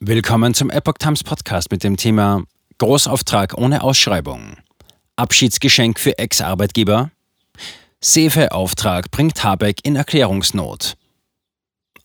Willkommen 0.00 0.54
zum 0.54 0.70
Epoch 0.70 0.98
Times 1.00 1.24
Podcast 1.24 1.72
mit 1.72 1.82
dem 1.82 1.96
Thema 1.96 2.44
Großauftrag 2.78 3.58
ohne 3.58 3.82
Ausschreibung. 3.82 4.56
Abschiedsgeschenk 5.16 5.98
für 5.98 6.16
Ex-Arbeitgeber. 6.18 7.10
Sefe-Auftrag 8.00 9.10
bringt 9.10 9.42
Habeck 9.42 9.80
in 9.82 9.96
Erklärungsnot. 9.96 10.94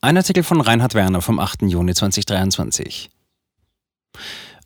Ein 0.00 0.16
Artikel 0.16 0.42
von 0.42 0.60
Reinhard 0.60 0.94
Werner 0.94 1.22
vom 1.22 1.38
8. 1.38 1.62
Juni 1.62 1.94
2023. 1.94 3.10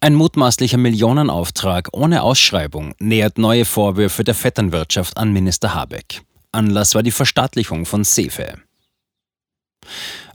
Ein 0.01 0.15
mutmaßlicher 0.15 0.79
Millionenauftrag 0.79 1.91
ohne 1.93 2.23
Ausschreibung 2.23 2.95
nähert 2.99 3.37
neue 3.37 3.67
Vorwürfe 3.67 4.25
der 4.25 4.35
Vetternwirtschaft 4.35 5.19
an 5.19 5.35
Minister 5.35 5.75
Habeck. 5.75 6.23
Anlass 6.51 6.95
war 6.95 7.03
die 7.03 7.11
Verstaatlichung 7.11 7.85
von 7.85 8.05
Sefe. 8.05 8.55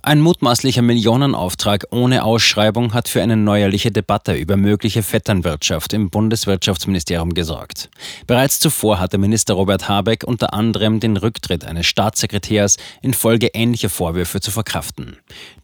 Ein 0.05 0.19
mutmaßlicher 0.19 0.81
Millionenauftrag 0.81 1.85
ohne 1.91 2.25
Ausschreibung 2.25 2.93
hat 2.93 3.07
für 3.07 3.21
eine 3.21 3.37
neuerliche 3.37 3.89
Debatte 3.89 4.33
über 4.33 4.57
mögliche 4.57 5.01
Vetternwirtschaft 5.01 5.93
im 5.93 6.09
Bundeswirtschaftsministerium 6.09 7.33
gesorgt. 7.33 7.89
Bereits 8.27 8.59
zuvor 8.59 8.99
hatte 8.99 9.17
Minister 9.17 9.53
Robert 9.53 9.87
Habeck 9.87 10.25
unter 10.25 10.53
anderem 10.53 10.99
den 10.99 11.15
Rücktritt 11.15 11.63
eines 11.63 11.85
Staatssekretärs 11.85 12.75
infolge 13.01 13.47
ähnlicher 13.53 13.89
Vorwürfe 13.89 14.41
zu 14.41 14.51
verkraften. 14.51 15.15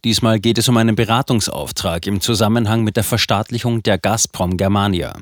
Diesmal 0.04 0.40
geht 0.40 0.56
es 0.56 0.70
um 0.70 0.78
einen 0.78 0.96
Beratungsauftrag 0.96 2.06
im 2.06 2.22
Zusammenhang 2.22 2.82
mit 2.82 2.96
der 2.96 3.04
Verstaatlichung 3.04 3.82
der 3.82 3.98
Gazprom 3.98 4.56
Germania. 4.56 5.16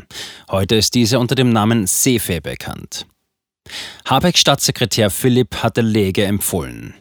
Heute 0.48 0.76
ist 0.76 0.94
diese 0.94 1.18
unter 1.18 1.34
dem 1.34 1.50
Namen 1.50 1.88
Sefe 1.88 2.40
bekannt. 2.40 3.04
Habeck 4.04 4.38
Staatssekretär 4.38 5.10
Philipp 5.10 5.56
hatte 5.56 5.80
Lege 5.80 6.24
empfohlen. 6.24 6.94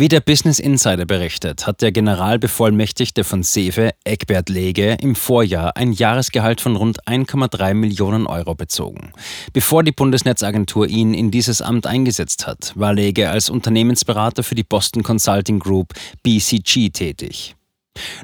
Wie 0.00 0.08
der 0.08 0.20
Business 0.20 0.58
Insider 0.58 1.04
berichtet, 1.04 1.66
hat 1.66 1.82
der 1.82 1.92
Generalbevollmächtigte 1.92 3.22
von 3.22 3.42
Sefe, 3.42 3.90
Eckbert 4.02 4.48
Lege, 4.48 4.96
im 4.98 5.14
Vorjahr 5.14 5.76
ein 5.76 5.92
Jahresgehalt 5.92 6.62
von 6.62 6.74
rund 6.74 7.06
1,3 7.06 7.74
Millionen 7.74 8.26
Euro 8.26 8.54
bezogen. 8.54 9.12
Bevor 9.52 9.82
die 9.82 9.92
Bundesnetzagentur 9.92 10.86
ihn 10.86 11.12
in 11.12 11.30
dieses 11.30 11.60
Amt 11.60 11.86
eingesetzt 11.86 12.46
hat, 12.46 12.72
war 12.76 12.94
Lege 12.94 13.28
als 13.28 13.50
Unternehmensberater 13.50 14.42
für 14.42 14.54
die 14.54 14.64
Boston 14.64 15.02
Consulting 15.02 15.58
Group 15.58 15.92
BCG 16.22 16.88
tätig. 16.88 17.54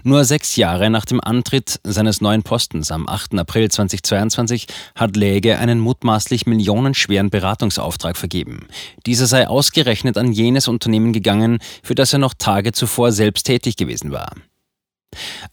Nur 0.04 0.24
sechs 0.24 0.56
Jahre 0.56 0.90
nach 0.90 1.04
dem 1.04 1.20
Antritt 1.20 1.80
seines 1.82 2.20
neuen 2.20 2.42
Postens 2.42 2.90
am 2.90 3.08
8. 3.08 3.38
April 3.38 3.70
2022 3.70 4.66
hat 4.94 5.16
Läge 5.16 5.58
einen 5.58 5.80
mutmaßlich 5.80 6.46
millionenschweren 6.46 7.30
Beratungsauftrag 7.30 8.16
vergeben. 8.16 8.68
Dieser 9.04 9.26
sei 9.26 9.48
ausgerechnet 9.48 10.16
an 10.16 10.32
jenes 10.32 10.68
Unternehmen 10.68 11.12
gegangen, 11.12 11.58
für 11.82 11.94
das 11.94 12.12
er 12.12 12.18
noch 12.18 12.34
Tage 12.34 12.72
zuvor 12.72 13.12
selbst 13.12 13.44
tätig 13.44 13.76
gewesen 13.76 14.12
war. 14.12 14.32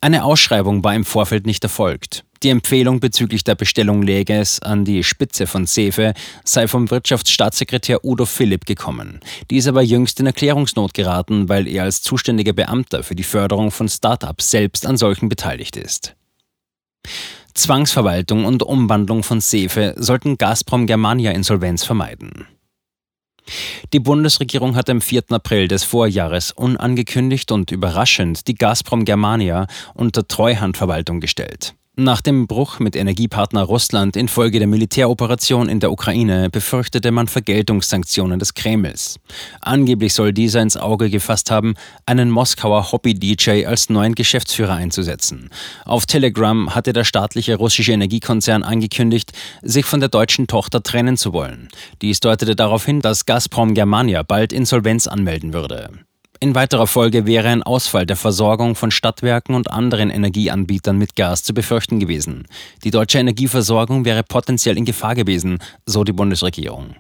Eine 0.02 0.24
Ausschreibung 0.24 0.84
war 0.84 0.94
im 0.94 1.06
Vorfeld 1.06 1.46
nicht 1.46 1.64
erfolgt. 1.64 2.24
Die 2.44 2.50
Empfehlung 2.50 3.00
bezüglich 3.00 3.46
der 3.46 3.56
Bestellung 3.56 4.02
Leges 4.02 4.62
an 4.62 4.84
die 4.84 5.06
Spitze 5.06 5.48
von 5.48 5.66
Sefe 5.66 6.14
sei 6.44 6.68
vom 6.68 6.92
Wirtschaftsstaatssekretär 6.92 8.04
Udo 8.04 8.26
Philipp 8.26 8.66
gekommen. 8.66 9.22
Dieser 9.50 9.74
war 9.76 9.82
jüngst 9.82 10.20
in 10.20 10.26
Erklärungsnot 10.26 10.94
geraten, 10.94 11.48
weil 11.48 11.70
er 11.70 11.84
als 11.84 12.02
zuständiger 12.02 12.52
Beamter 12.52 13.02
für 13.04 13.16
die 13.16 13.24
Förderung 13.24 13.72
von 13.72 13.88
Start-ups 13.88 14.52
selbst 14.52 14.86
an 14.86 14.98
solchen 14.98 15.30
beteiligt 15.30 15.78
ist. 15.78 16.18
Zwangsverwaltung 17.54 18.44
und 18.44 18.62
Umwandlung 18.62 19.24
von 19.24 19.40
Sefe 19.40 19.94
sollten 19.96 20.38
Gazprom 20.38 20.86
Germania 20.86 21.32
Insolvenz 21.32 21.86
vermeiden. 21.86 22.48
Die 23.94 24.00
Bundesregierung 24.00 24.76
hat 24.76 24.90
am 24.90 25.00
4. 25.00 25.24
April 25.30 25.70
des 25.70 25.86
Vorjahres 25.86 26.52
unangekündigt 26.52 27.54
und 27.54 27.72
überraschend 27.72 28.48
die 28.50 28.56
Gazprom 28.56 29.06
Germania 29.06 29.68
unter 29.94 30.28
Treuhandverwaltung 30.28 31.22
gestellt. 31.22 31.76
Nach 31.96 32.22
dem 32.22 32.48
Bruch 32.48 32.80
mit 32.80 32.96
Energiepartner 32.96 33.62
Russland 33.62 34.18
infolge 34.18 34.58
der 34.58 34.68
Militäroperation 34.68 35.70
in 35.70 35.80
der 35.80 35.92
Ukraine 35.92 36.50
befürchtete 36.50 37.12
man 37.12 37.28
Vergeltungssanktionen 37.28 38.40
des 38.40 38.56
Kremls. 38.56 39.20
Angeblich 39.62 40.16
soll 40.16 40.34
dieser 40.34 40.64
ins 40.64 40.76
Auge 40.76 41.12
gefasst 41.12 41.52
haben, 41.52 41.76
einen 42.08 42.32
Moskauer 42.32 42.92
Hobby-DJ 42.92 43.68
als 43.68 43.92
neuen 43.92 44.16
Geschäftsführer 44.16 44.74
einzusetzen. 44.74 45.52
Auf 45.86 46.08
Telegram 46.08 46.74
hatte 46.74 46.94
der 46.94 47.04
staatliche 47.04 47.58
russische 47.58 47.92
Energiekonzern 47.92 48.64
angekündigt, 48.64 49.32
sich 49.62 49.86
von 49.86 50.00
der 50.00 50.10
deutschen 50.10 50.48
Tochter 50.48 50.82
trennen 50.82 51.16
zu 51.16 51.32
wollen. 51.32 51.68
Dies 52.02 52.20
deutete 52.22 52.56
darauf 52.56 52.86
hin, 52.86 53.02
dass 53.02 53.28
Gazprom 53.28 53.76
Germania 53.76 54.24
bald 54.24 54.52
Insolvenz 54.52 55.06
anmelden 55.06 55.54
würde. 55.54 55.92
In 56.44 56.56
weiterer 56.56 56.88
Folge 56.88 57.26
wäre 57.26 57.48
ein 57.48 57.64
Ausfall 57.64 58.06
der 58.06 58.18
Versorgung 58.18 58.76
von 58.76 58.92
Stadtwerken 58.92 59.56
und 59.56 59.72
anderen 59.72 60.10
Energieanbietern 60.10 60.98
mit 60.98 61.16
Gas 61.16 61.42
zu 61.42 61.54
befürchten 61.54 62.02
gewesen. 62.02 62.48
Die 62.84 62.92
deutsche 62.92 63.18
Energieversorgung 63.18 64.04
wäre 64.04 64.24
potenziell 64.24 64.78
in 64.78 64.84
Gefahr 64.84 65.16
gewesen, 65.16 65.60
so 65.86 66.04
die 66.04 66.12
Bundesregierung. 66.12 66.98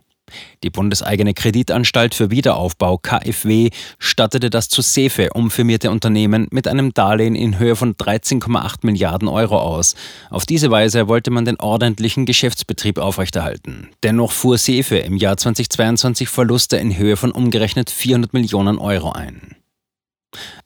Die 0.64 0.70
bundeseigene 0.70 1.34
Kreditanstalt 1.34 2.16
für 2.16 2.32
Wiederaufbau 2.32 2.98
KfW 2.98 3.70
stattete 4.00 4.50
das 4.50 4.70
zu 4.70 4.82
Sefe 4.82 5.30
umfirmierte 5.34 5.92
Unternehmen 5.92 6.48
mit 6.52 6.68
einem 6.68 6.94
Darlehen 6.94 7.36
in 7.36 7.60
Höhe 7.60 7.76
von 7.76 7.96
13,8 7.96 8.78
Milliarden 8.84 9.28
Euro 9.28 9.60
aus. 9.60 9.96
Auf 10.30 10.46
diese 10.46 10.72
Weise 10.72 11.08
wollte 11.08 11.32
man 11.32 11.46
den 11.46 11.60
ordentlichen 11.60 12.26
Geschäftsbetrieb 12.26 12.98
aufrechterhalten. 12.98 13.90
Dennoch 14.04 14.32
fuhr 14.32 14.58
Sefe 14.58 14.98
im 14.98 15.18
Jahr 15.18 15.38
2022 15.38 16.30
Verluste 16.30 16.78
in 16.78 16.98
Höhe 16.98 17.18
von 17.18 17.32
umgerechnet 17.32 17.90
400 17.90 18.34
Millionen 18.34 18.78
Euro 18.78 19.12
ein. 19.12 19.56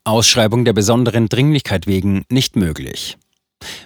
Ausschreibung 0.04 0.64
der 0.64 0.74
besonderen 0.74 1.28
Dringlichkeit 1.28 1.88
wegen 1.88 2.24
nicht 2.30 2.56
möglich. 2.56 3.18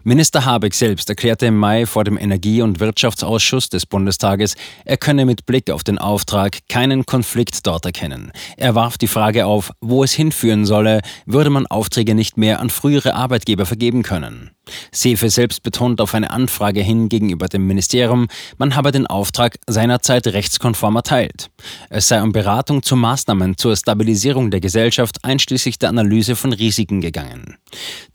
Minister 0.04 0.46
Habeck 0.46 0.74
selbst 0.74 1.10
erklärte 1.10 1.46
im 1.46 1.58
Mai 1.58 1.86
vor 1.86 2.04
dem 2.04 2.18
Energie- 2.18 2.62
und 2.62 2.80
Wirtschaftsausschuss 2.80 3.70
des 3.70 3.86
Bundestages, 3.86 4.56
er 4.84 4.98
könne 4.98 5.26
mit 5.26 5.46
Blick 5.46 5.70
auf 5.70 5.84
den 5.84 6.00
Auftrag 6.00 6.58
keinen 6.68 7.06
Konflikt 7.06 7.68
dort 7.68 7.86
erkennen. 7.86 8.32
Er 8.58 8.74
warf 8.74 8.98
die 8.98 9.08
Frage 9.08 9.46
auf, 9.46 9.72
wo 9.80 10.04
es 10.04 10.14
hinführen 10.14 10.66
solle, 10.66 11.02
würde 11.26 11.52
man 11.52 11.68
Aufträge 11.68 12.16
nicht 12.16 12.38
mehr 12.38 12.60
an 12.60 12.70
frühere 12.70 13.14
Arbeitgeber 13.14 13.66
vergeben 13.66 14.02
können. 14.02 14.52
Sefe 14.92 15.30
selbst 15.30 15.64
betont 15.64 16.02
auf 16.02 16.14
eine 16.14 16.32
Anfrage 16.32 16.82
hin 16.82 17.10
gegenüber 17.10 17.48
dem 17.48 17.68
Ministerium, 17.68 18.28
man 18.58 18.76
habe 18.76 18.92
den 18.92 19.08
Auftrag 19.08 19.58
seinerzeit 19.68 20.28
rechtskonform 20.28 20.96
erteilt. 20.96 21.50
Es 21.90 22.08
sei 22.08 22.22
um 22.22 22.32
Beratung 22.32 22.84
zu 22.84 22.96
Maßnahmen 22.96 23.58
zur 23.58 23.76
Stabilisierung 23.76 24.52
der 24.52 24.60
Gesellschaft 24.60 25.24
einschließlich 25.24 25.80
der 25.80 25.90
Analyse 25.90 26.36
von 26.36 26.54
Risiken 26.54 27.02
gegangen. 27.02 27.58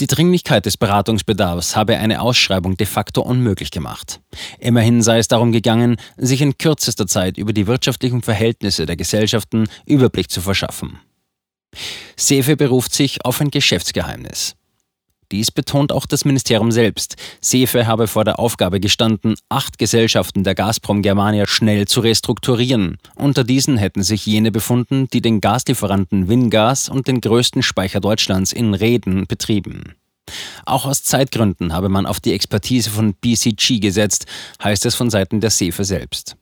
Die 0.00 0.06
Dringlichkeit 0.06 0.66
des 0.66 0.76
Beratungsbedarfs 0.76 1.76
habe 1.76 1.96
eine 1.96 2.20
Ausschreibung 2.20 2.76
de 2.76 2.86
facto 2.86 3.22
unmöglich 3.22 3.70
gemacht. 3.70 4.20
Immerhin 4.58 5.02
sei 5.02 5.18
es 5.18 5.28
darum 5.28 5.52
gegangen, 5.52 5.96
sich 6.16 6.42
in 6.42 6.58
kürzester 6.58 7.06
Zeit 7.06 7.38
über 7.38 7.52
die 7.52 7.66
wirtschaftlichen 7.66 8.22
Verhältnisse 8.22 8.86
der 8.86 8.96
Gesellschaften 8.96 9.68
Überblick 9.86 10.30
zu 10.30 10.40
verschaffen. 10.40 10.98
Sefe 12.16 12.56
beruft 12.56 12.94
sich 12.94 13.24
auf 13.24 13.40
ein 13.40 13.50
Geschäftsgeheimnis. 13.50 14.56
Dies 15.32 15.50
betont 15.50 15.92
auch 15.92 16.06
das 16.06 16.24
Ministerium 16.24 16.70
selbst. 16.70 17.16
Sefe 17.40 17.86
habe 17.86 18.06
vor 18.06 18.24
der 18.24 18.38
Aufgabe 18.38 18.80
gestanden, 18.80 19.34
acht 19.48 19.78
Gesellschaften 19.78 20.44
der 20.44 20.54
Gazprom 20.54 21.02
Germania 21.02 21.46
schnell 21.46 21.86
zu 21.86 22.00
restrukturieren. 22.00 22.98
Unter 23.16 23.44
diesen 23.44 23.76
hätten 23.76 24.02
sich 24.02 24.26
jene 24.26 24.52
befunden, 24.52 25.08
die 25.12 25.20
den 25.20 25.40
Gaslieferanten 25.40 26.28
Wingas 26.28 26.88
und 26.88 27.08
den 27.08 27.20
größten 27.20 27.62
Speicher 27.62 28.00
Deutschlands 28.00 28.52
in 28.52 28.74
Reden 28.74 29.26
betrieben. 29.26 29.94
Auch 30.64 30.86
aus 30.86 31.02
Zeitgründen 31.02 31.72
habe 31.72 31.88
man 31.88 32.06
auf 32.06 32.20
die 32.20 32.32
Expertise 32.32 32.90
von 32.90 33.14
BCG 33.14 33.78
gesetzt, 33.80 34.26
heißt 34.62 34.84
es 34.86 34.94
von 34.94 35.10
Seiten 35.10 35.40
der 35.40 35.50
SEFE 35.50 35.84
selbst. 35.84 36.36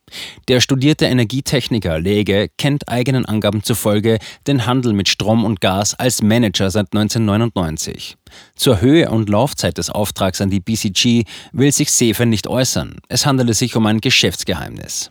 Der 0.48 0.60
studierte 0.60 1.06
Energietechniker 1.06 1.98
Lege 1.98 2.48
kennt 2.56 2.88
eigenen 2.88 3.26
Angaben 3.26 3.62
zufolge 3.62 4.18
den 4.46 4.66
Handel 4.66 4.92
mit 4.92 5.08
Strom 5.08 5.44
und 5.44 5.60
Gas 5.60 5.94
als 5.94 6.22
Manager 6.22 6.70
seit 6.70 6.94
1999. 6.94 8.16
Zur 8.56 8.80
Höhe 8.80 9.10
und 9.10 9.28
Laufzeit 9.28 9.78
des 9.78 9.90
Auftrags 9.90 10.40
an 10.40 10.50
die 10.50 10.60
BCG 10.60 11.24
will 11.52 11.72
sich 11.72 11.90
SEFE 11.90 12.26
nicht 12.26 12.46
äußern. 12.46 12.96
Es 13.08 13.26
handele 13.26 13.54
sich 13.54 13.76
um 13.76 13.86
ein 13.86 14.00
Geschäftsgeheimnis. 14.00 15.10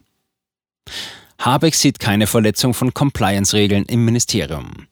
Habeck 1.40 1.76
sieht 1.76 2.00
keine 2.00 2.28
Verletzung 2.28 2.74
von 2.74 2.94
Compliance-Regeln 2.94 3.86
im 3.86 4.06
Ministerium. 4.06 4.88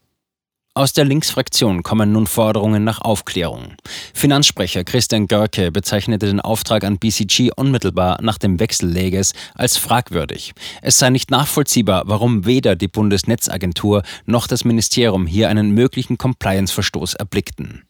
Aus 0.73 0.93
der 0.93 1.03
Linksfraktion 1.03 1.83
kommen 1.83 2.13
nun 2.13 2.27
Forderungen 2.27 2.85
nach 2.85 3.01
Aufklärung. 3.01 3.75
Finanzsprecher 4.13 4.85
Christian 4.85 5.27
Görke 5.27 5.69
bezeichnete 5.69 6.27
den 6.27 6.39
Auftrag 6.39 6.85
an 6.85 6.97
BCG 6.97 7.51
unmittelbar 7.53 8.21
nach 8.21 8.37
dem 8.37 8.57
Wechsel 8.57 8.89
Leges 8.89 9.33
als 9.53 9.75
fragwürdig. 9.75 10.53
Es 10.81 10.97
sei 10.97 11.09
nicht 11.09 11.29
nachvollziehbar, 11.29 12.03
warum 12.05 12.45
weder 12.45 12.77
die 12.77 12.87
Bundesnetzagentur 12.87 14.03
noch 14.25 14.47
das 14.47 14.63
Ministerium 14.63 15.27
hier 15.27 15.49
einen 15.49 15.71
möglichen 15.71 16.17
Compliance-Verstoß 16.17 17.15
erblickten. 17.15 17.83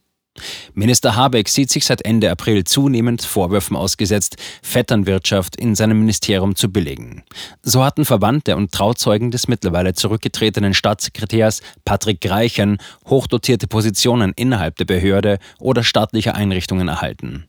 Minister 0.74 1.16
Habeck 1.16 1.50
sieht 1.50 1.69
sich 1.69 1.86
seit 1.86 2.04
Ende 2.04 2.31
April 2.31 2.63
zunehmend 2.63 3.22
Vorwürfen 3.22 3.75
ausgesetzt, 3.75 4.38
Vetternwirtschaft 4.62 5.56
in 5.56 5.75
seinem 5.75 6.00
Ministerium 6.00 6.56
zu 6.56 6.72
billigen. 6.72 7.24
So 7.62 7.83
hatten 7.83 8.06
Verwandte 8.06 8.56
und 8.56 8.72
Trauzeugen 8.72 9.31
des 9.31 9.48
mittlerweile 9.48 9.94
zurückgetretenen 9.94 10.74
Staatssekretärs 10.74 11.62
Patrick 11.83 12.22
Greichen 12.22 12.78
hochdotierte 13.07 13.68
Positionen 13.68 14.33
innerhalb 14.36 14.78
der 14.78 14.86
Behörde 14.86 15.39
oder 15.60 15.83
staatlicher 15.83 16.36
Einrichtungen 16.36 16.88
erhalten. 16.88 17.45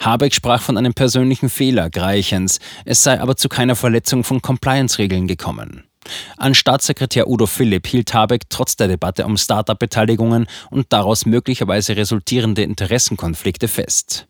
Habeck 0.00 0.34
sprach 0.34 0.62
von 0.62 0.76
einem 0.76 0.94
persönlichen 0.94 1.48
Fehler 1.48 1.90
Greichens, 1.90 2.60
es 2.84 3.02
sei 3.02 3.20
aber 3.20 3.36
zu 3.36 3.48
keiner 3.48 3.76
Verletzung 3.76 4.24
von 4.24 4.42
Compliance-Regeln 4.42 5.26
gekommen. 5.26 5.89
An 6.36 6.54
Staatssekretär 6.54 7.28
Udo 7.28 7.46
Philipp 7.46 7.86
hielt 7.86 8.14
Habeck 8.14 8.48
trotz 8.48 8.76
der 8.76 8.88
Debatte 8.88 9.26
um 9.26 9.36
Start-up-Beteiligungen 9.36 10.46
und 10.70 10.92
daraus 10.92 11.26
möglicherweise 11.26 11.96
resultierende 11.96 12.62
Interessenkonflikte 12.62 13.68
fest. 13.68 14.26